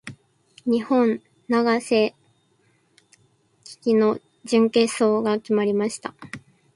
[0.65, 2.15] 日本・永瀬
[3.63, 6.15] 貴規の準決勝が始まりました。